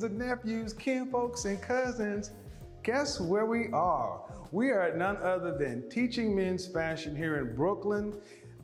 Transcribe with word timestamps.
nieces 0.00 0.10
and 0.10 0.18
nephews, 0.18 0.72
kinfolks 0.72 1.44
and 1.44 1.60
cousins, 1.60 2.30
guess 2.82 3.20
where 3.20 3.46
we 3.46 3.68
are? 3.72 4.20
We 4.52 4.70
are 4.70 4.82
at 4.82 4.96
none 4.96 5.16
other 5.18 5.56
than 5.56 5.88
Teaching 5.90 6.34
Men's 6.34 6.66
Fashion 6.66 7.14
here 7.14 7.38
in 7.38 7.54
Brooklyn. 7.54 8.14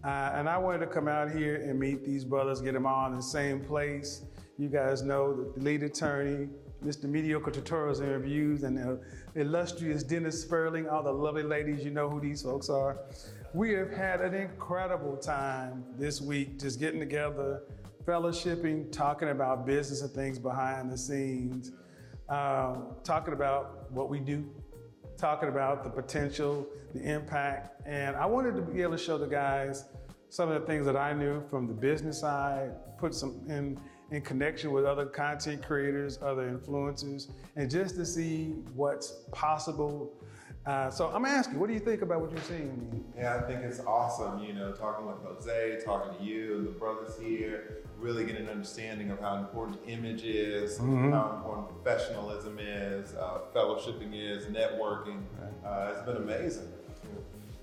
Uh, 0.04 0.32
and 0.34 0.48
I 0.48 0.56
wanted 0.56 0.80
to 0.80 0.86
come 0.86 1.08
out 1.08 1.30
here 1.30 1.56
and 1.56 1.78
meet 1.78 2.04
these 2.04 2.24
brothers, 2.24 2.60
get 2.60 2.74
them 2.74 2.86
all 2.86 3.06
in 3.10 3.16
the 3.16 3.22
same 3.22 3.60
place. 3.60 4.24
You 4.58 4.68
guys 4.68 5.02
know 5.02 5.52
the 5.52 5.60
lead 5.60 5.82
attorney, 5.82 6.48
Mr. 6.84 7.04
Mediocre 7.04 7.50
Tutorials 7.50 8.00
and 8.00 8.10
Reviews, 8.10 8.62
and 8.62 8.78
the 8.78 9.00
illustrious 9.34 10.02
Dennis 10.02 10.40
Sperling, 10.40 10.88
all 10.88 11.02
the 11.02 11.12
lovely 11.12 11.42
ladies, 11.42 11.84
you 11.84 11.90
know 11.90 12.08
who 12.08 12.20
these 12.20 12.42
folks 12.42 12.70
are. 12.70 12.98
We 13.52 13.72
have 13.72 13.90
had 13.90 14.20
an 14.20 14.34
incredible 14.34 15.16
time 15.16 15.84
this 15.98 16.20
week 16.20 16.58
just 16.58 16.78
getting 16.78 17.00
together, 17.00 17.62
fellowshipping, 18.06 18.92
talking 18.92 19.30
about 19.30 19.66
business 19.66 20.02
and 20.02 20.10
things 20.12 20.38
behind 20.38 20.90
the 20.90 20.98
scenes, 20.98 21.72
um, 22.28 22.94
talking 23.02 23.34
about 23.34 23.90
what 23.90 24.08
we 24.08 24.20
do, 24.20 24.48
talking 25.16 25.48
about 25.48 25.82
the 25.82 25.90
potential, 25.90 26.66
the 26.94 27.02
impact. 27.02 27.82
And 27.86 28.16
I 28.16 28.26
wanted 28.26 28.54
to 28.56 28.62
be 28.62 28.82
able 28.82 28.96
to 28.96 29.02
show 29.02 29.18
the 29.18 29.26
guys 29.26 29.86
some 30.28 30.50
of 30.50 30.60
the 30.60 30.66
things 30.66 30.86
that 30.86 30.96
I 30.96 31.12
knew 31.12 31.42
from 31.48 31.66
the 31.66 31.72
business 31.72 32.20
side, 32.20 32.72
put 32.98 33.14
some 33.14 33.44
in, 33.48 33.78
in 34.10 34.22
connection 34.22 34.70
with 34.70 34.84
other 34.84 35.06
content 35.06 35.62
creators, 35.66 36.18
other 36.22 36.50
influencers, 36.50 37.28
and 37.56 37.70
just 37.70 37.96
to 37.96 38.06
see 38.06 38.54
what's 38.74 39.14
possible. 39.32 40.12
Uh, 40.64 40.90
so 40.90 41.08
I'm 41.14 41.24
asking, 41.24 41.60
what 41.60 41.68
do 41.68 41.74
you 41.74 41.80
think 41.80 42.02
about 42.02 42.20
what 42.20 42.32
you're 42.32 42.40
seeing? 42.42 43.04
Yeah, 43.16 43.36
I 43.36 43.42
think 43.42 43.62
it's 43.62 43.80
awesome, 43.80 44.42
you 44.42 44.52
know, 44.52 44.72
talking 44.72 45.06
with 45.06 45.16
Jose, 45.22 45.80
talking 45.84 46.18
to 46.18 46.24
you 46.24 46.56
and 46.56 46.66
the 46.66 46.72
brothers 46.72 47.16
here, 47.20 47.78
really 48.00 48.24
getting 48.24 48.42
an 48.42 48.48
understanding 48.48 49.10
of 49.10 49.20
how 49.20 49.36
important 49.36 49.78
image 49.86 50.24
is, 50.24 50.78
how 50.78 50.84
important 51.36 51.68
professionalism 51.68 52.58
is, 52.58 53.14
uh, 53.14 53.38
fellowshipping 53.54 54.12
is, 54.12 54.46
networking. 54.46 55.22
Uh, 55.64 55.92
it's 55.92 56.02
been 56.02 56.16
amazing. 56.16 56.68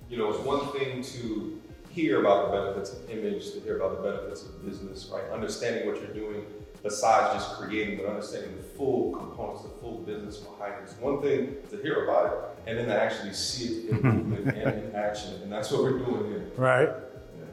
You 0.09 0.17
know, 0.17 0.29
it's 0.29 0.39
one 0.39 0.67
thing 0.71 1.01
to 1.03 1.61
hear 1.93 2.19
about 2.21 2.51
the 2.51 2.57
benefits 2.57 2.91
of 2.93 3.09
image, 3.09 3.51
to 3.53 3.59
hear 3.59 3.77
about 3.77 4.01
the 4.01 4.09
benefits 4.09 4.43
of 4.43 4.65
business, 4.65 5.09
right? 5.13 5.23
Understanding 5.31 5.85
what 5.85 6.01
you're 6.01 6.13
doing 6.13 6.45
besides 6.81 7.33
just 7.33 7.55
creating, 7.55 7.97
but 7.97 8.07
understanding 8.07 8.57
the 8.57 8.63
full 8.63 9.11
components, 9.11 9.61
the 9.63 9.69
full 9.79 9.99
business 9.99 10.37
behind 10.37 10.73
it. 10.73 10.79
It's 10.83 10.99
one 10.99 11.21
thing 11.21 11.55
to 11.69 11.77
hear 11.77 12.03
about 12.03 12.25
it 12.25 12.69
and 12.69 12.77
then 12.77 12.87
to 12.87 12.99
actually 12.99 13.33
see 13.33 13.65
it 13.65 13.89
in 13.91 14.01
movement 14.03 14.57
and 14.57 14.83
in 14.83 14.95
action. 14.95 15.35
And 15.43 15.51
that's 15.51 15.71
what 15.71 15.83
we're 15.83 15.99
doing 15.99 16.25
here. 16.29 16.51
Right. 16.57 16.89
Yeah. 16.89 17.45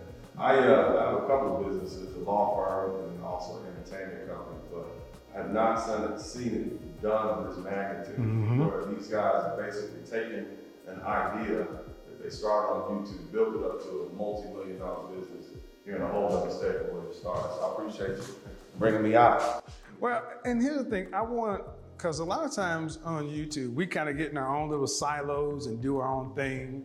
I, 0.43 0.57
uh, 0.57 0.99
I 1.01 1.11
have 1.11 1.23
a 1.23 1.27
couple 1.27 1.59
of 1.59 1.67
businesses, 1.67 2.17
a 2.17 2.19
law 2.21 2.57
firm 2.57 3.11
and 3.11 3.25
also 3.25 3.59
an 3.59 3.67
entertainment 3.77 4.27
company, 4.27 4.59
but 4.73 4.87
I 5.35 5.43
have 5.43 5.53
not 5.53 5.77
seen 5.77 6.13
it, 6.13 6.21
seen 6.21 6.55
it 6.55 7.03
done 7.03 7.29
of 7.29 7.49
this 7.49 7.65
magnitude, 7.65 8.59
where 8.59 8.85
these 8.95 9.07
guys 9.07 9.45
are 9.45 9.63
basically 9.63 10.01
taking 10.11 10.47
an 10.93 11.03
idea 11.03 11.59
that 11.59 12.23
they 12.23 12.31
started 12.31 12.73
on 12.73 13.05
YouTube, 13.05 13.33
built 13.33 13.57
it 13.57 13.65
up 13.65 13.83
to 13.83 14.11
a 14.13 14.17
multi-million 14.17 14.79
dollar 14.79 15.09
business. 15.09 15.47
You're 15.87 15.97
in 15.97 16.03
a 16.03 16.09
whole 16.09 16.33
other 16.37 16.51
state 16.51 16.93
where 16.93 17.05
it 17.05 17.15
started. 17.15 17.43
So 17.55 17.65
I 17.65 17.83
appreciate 17.83 18.17
you 18.19 18.35
bringing 18.79 19.03
me 19.03 19.15
out. 19.17 19.65
Well, 19.99 20.23
and 20.45 20.63
here's 20.63 20.79
the 20.79 20.85
thing 20.85 21.13
I 21.13 21.23
want, 21.23 21.63
because 21.97 22.19
a 22.21 22.25
lot 22.25 22.45
of 22.45 22.55
times 22.55 22.99
on 23.05 23.29
YouTube, 23.29 23.75
we 23.75 23.87
kind 23.87 24.09
of 24.09 24.17
get 24.17 24.31
in 24.31 24.37
our 24.37 24.57
own 24.57 24.71
little 24.71 24.87
silos 24.87 25.67
and 25.67 25.81
do 25.81 25.99
our 25.99 26.09
own 26.09 26.35
thing. 26.35 26.85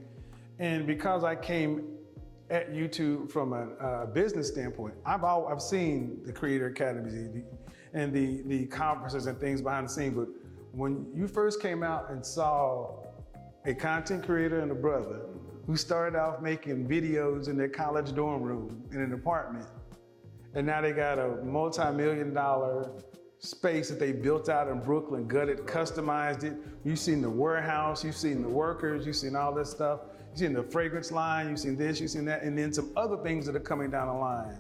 And 0.60 0.88
because 0.88 1.24
I 1.24 1.36
came 1.36 1.84
at 2.50 2.72
YouTube 2.72 3.32
from 3.32 3.54
a, 3.54 3.70
uh 3.84 4.06
business 4.08 4.48
standpoint, 4.48 4.96
I've 5.06 5.24
all, 5.24 5.48
I've 5.48 5.62
seen 5.62 6.22
the 6.26 6.32
Creator 6.32 6.68
Academies 6.68 7.44
and 7.94 8.14
the, 8.14 8.42
the 8.48 8.66
conferences 8.68 9.26
and 9.26 9.40
things 9.40 9.62
behind 9.62 9.88
the 9.88 9.92
scenes. 9.92 10.16
But 10.16 10.28
when 10.72 11.06
you 11.16 11.28
first 11.28 11.62
came 11.62 11.84
out 11.84 12.10
and 12.12 12.26
saw 12.26 13.04
a 13.66 13.74
content 13.74 14.26
creator 14.26 14.60
and 14.60 14.72
a 14.72 14.76
brother 14.76 15.22
who 15.66 15.76
started 15.76 16.18
off 16.18 16.42
making 16.42 16.88
videos 16.88 17.50
in 17.50 17.58
their 17.58 17.70
college 17.70 18.14
dorm 18.14 18.44
room 18.44 18.84
in 18.92 19.02
an 19.02 19.14
apartment, 19.14 19.66
and 20.54 20.66
now 20.66 20.82
they 20.82 20.92
got 20.92 21.18
a 21.18 21.44
multi-million 21.44 22.34
dollar 22.34 22.92
space 23.40 23.90
that 23.90 24.00
they 24.00 24.12
built 24.12 24.50
out 24.50 24.68
in 24.68 24.80
Brooklyn, 24.80 25.28
gutted, 25.28 25.60
customized 25.60 26.44
it. 26.44 26.54
You've 26.84 27.00
seen 27.00 27.22
the 27.22 27.30
warehouse, 27.30 28.04
you've 28.04 28.16
seen 28.16 28.42
the 28.42 28.50
workers, 28.50 29.06
you've 29.06 29.16
seen 29.16 29.36
all 29.36 29.54
this 29.54 29.70
stuff. 29.70 30.02
You've 30.30 30.40
seen 30.40 30.54
the 30.54 30.64
fragrance 30.64 31.12
line, 31.12 31.50
you've 31.50 31.60
seen 31.60 31.78
this, 31.78 32.00
you've 32.00 32.12
seen 32.12 32.26
that, 32.26 32.44
and 32.44 32.58
then 32.58 32.74
some 32.74 32.92
other 32.96 33.18
things 33.18 33.46
that 33.46 33.56
are 33.56 33.60
coming 33.62 33.90
down 33.90 34.08
the 34.08 34.14
line. 34.14 34.58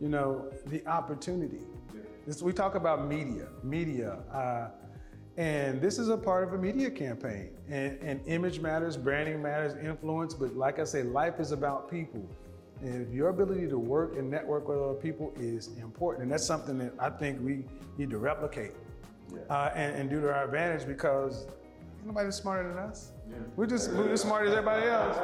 You 0.00 0.08
know, 0.08 0.50
the 0.66 0.86
opportunity. 0.86 1.60
This, 2.26 2.42
we 2.42 2.52
talk 2.52 2.74
about 2.74 3.06
media, 3.06 3.48
media. 3.62 4.18
Uh, 4.32 4.68
and 5.38 5.80
this 5.80 6.00
is 6.00 6.08
a 6.08 6.16
part 6.16 6.42
of 6.42 6.52
a 6.52 6.58
media 6.58 6.90
campaign. 6.90 7.50
And, 7.68 7.96
and 8.02 8.20
image 8.26 8.58
matters, 8.60 8.96
branding 8.96 9.40
matters, 9.40 9.76
influence, 9.82 10.34
but 10.34 10.56
like 10.56 10.80
I 10.80 10.84
say, 10.84 11.04
life 11.04 11.38
is 11.38 11.52
about 11.52 11.88
people. 11.88 12.28
And 12.82 13.12
your 13.14 13.28
ability 13.28 13.68
to 13.68 13.78
work 13.78 14.16
and 14.16 14.28
network 14.28 14.66
with 14.68 14.78
other 14.78 14.94
people 14.94 15.32
is 15.38 15.68
important. 15.80 16.24
And 16.24 16.32
that's 16.32 16.44
something 16.44 16.76
that 16.78 16.92
I 16.98 17.08
think 17.10 17.40
we 17.40 17.64
need 17.98 18.10
to 18.10 18.18
replicate 18.18 18.72
uh, 19.48 19.70
and, 19.76 19.94
and 19.94 20.10
do 20.10 20.20
to 20.20 20.28
our 20.32 20.44
advantage 20.44 20.86
because 20.88 21.46
nobody's 22.04 22.34
smarter 22.34 22.68
than 22.68 22.78
us. 22.78 23.12
We're 23.54 23.66
just 23.66 23.92
we're 23.92 24.08
as 24.12 24.22
smart 24.22 24.46
as 24.48 24.52
everybody 24.54 24.86
else. 24.86 25.16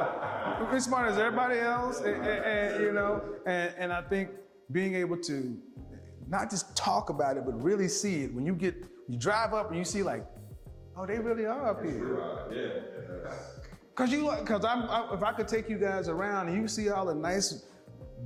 We're 0.61 0.77
as 0.77 0.85
smart 0.85 1.11
as 1.11 1.17
everybody 1.17 1.59
else, 1.59 1.99
and, 1.99 2.15
and- 2.25 2.45
and, 2.45 2.83
you 2.83 2.93
know. 2.93 3.21
And, 3.45 3.73
and 3.77 3.91
I 3.91 4.01
think 4.01 4.29
being 4.71 4.95
able 4.95 5.17
to 5.23 5.57
not 6.29 6.49
just 6.49 6.73
talk 6.75 7.09
about 7.09 7.35
it, 7.35 7.45
but 7.45 7.61
really 7.61 7.87
see 7.89 8.23
it. 8.23 8.33
When 8.33 8.45
you 8.45 8.53
get 8.55 8.75
you 9.07 9.17
drive 9.17 9.53
up 9.53 9.69
and 9.69 9.77
you 9.77 9.85
see 9.85 10.03
like, 10.03 10.25
oh, 10.97 11.05
they 11.05 11.19
really 11.19 11.45
are 11.45 11.69
up 11.69 11.83
here. 11.83 12.19
Yeah. 12.51 13.31
Cause 13.95 14.11
you, 14.11 14.27
cause 14.45 14.65
I'm, 14.65 14.83
I, 14.89 15.09
if 15.13 15.23
I 15.23 15.31
could 15.31 15.47
take 15.47 15.69
you 15.69 15.77
guys 15.77 16.09
around 16.09 16.49
and 16.49 16.61
you 16.61 16.67
see 16.67 16.89
all 16.89 17.05
the 17.05 17.15
nice 17.15 17.65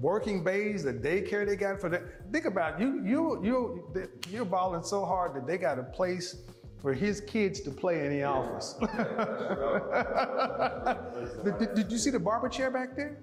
working 0.02 0.44
bays, 0.44 0.84
the 0.84 0.94
daycare 0.94 1.46
they 1.46 1.56
got 1.56 1.80
for 1.80 1.90
that. 1.90 2.04
Think 2.32 2.46
about 2.46 2.80
it. 2.80 2.84
you, 2.84 3.04
you, 3.06 3.40
you, 3.44 4.10
you're 4.30 4.46
balling 4.46 4.84
so 4.84 5.06
hard 5.06 5.36
that 5.36 5.46
they 5.46 5.58
got 5.58 5.78
a 5.78 5.84
place 5.84 6.38
for 6.82 6.94
his 6.94 7.22
kids 7.22 7.60
to 7.62 7.72
play 7.72 8.06
in 8.06 8.12
the 8.12 8.24
office. 8.24 8.76
did, 11.44 11.60
did- 11.60 11.74
did 11.76 11.92
you 11.92 11.98
see 11.98 12.10
the 12.10 12.20
barber 12.20 12.50
chair 12.50 12.72
back 12.72 12.96
there? 12.96 13.18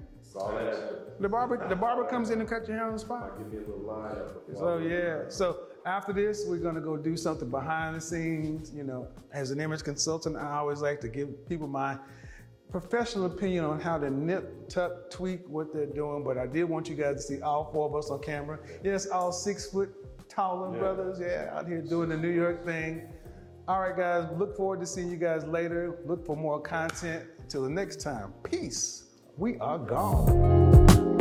The 1.18 1.28
barber, 1.28 1.66
the 1.68 1.76
barber 1.76 2.04
comes 2.04 2.30
in 2.30 2.40
and 2.40 2.48
cuts 2.48 2.68
your 2.68 2.76
hair 2.76 2.86
on 2.86 2.92
the 2.92 2.98
spot. 2.98 3.38
Give 3.38 3.50
me 3.50 3.58
a 3.58 3.60
little 3.60 3.78
line 3.78 4.12
up. 4.12 4.42
So 4.54 4.78
yeah, 4.78 5.22
so 5.28 5.60
after 5.86 6.12
this, 6.12 6.44
we're 6.46 6.58
gonna 6.58 6.80
go 6.80 6.96
do 6.96 7.16
something 7.16 7.48
behind 7.48 7.96
the 7.96 8.00
scenes. 8.00 8.72
You 8.74 8.82
know, 8.82 9.08
as 9.32 9.52
an 9.52 9.60
image 9.60 9.84
consultant, 9.84 10.36
I 10.36 10.56
always 10.56 10.82
like 10.82 11.00
to 11.02 11.08
give 11.08 11.48
people 11.48 11.68
my 11.68 11.96
professional 12.70 13.26
opinion 13.26 13.64
on 13.64 13.80
how 13.80 13.96
to 13.96 14.10
nip, 14.10 14.68
tuck, 14.68 15.10
tweak 15.10 15.48
what 15.48 15.72
they're 15.72 15.86
doing. 15.86 16.24
But 16.24 16.38
I 16.38 16.46
did 16.46 16.64
want 16.64 16.88
you 16.88 16.96
guys 16.96 17.16
to 17.16 17.22
see 17.22 17.40
all 17.40 17.70
four 17.72 17.88
of 17.88 17.94
us 17.94 18.10
on 18.10 18.20
camera. 18.20 18.58
Yes, 18.82 19.06
all 19.06 19.32
six 19.32 19.66
foot 19.70 20.28
taller 20.28 20.76
brothers, 20.76 21.20
yeah, 21.20 21.50
out 21.52 21.68
here 21.68 21.80
doing 21.80 22.08
the 22.08 22.16
New 22.16 22.32
York 22.32 22.64
thing. 22.64 23.08
All 23.68 23.80
right, 23.80 23.96
guys, 23.96 24.28
look 24.36 24.56
forward 24.56 24.80
to 24.80 24.86
seeing 24.86 25.10
you 25.10 25.16
guys 25.16 25.44
later. 25.44 25.98
Look 26.04 26.26
for 26.26 26.36
more 26.36 26.60
content. 26.60 27.24
Until 27.40 27.62
the 27.62 27.70
next 27.70 28.00
time, 28.00 28.32
peace. 28.42 29.04
We 29.36 29.56
are 29.58 29.78
gone. 29.78 31.15